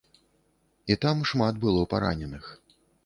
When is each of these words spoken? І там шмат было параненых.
І 0.93 0.97
там 1.05 1.21
шмат 1.31 1.59
было 1.67 1.81
параненых. 1.93 2.49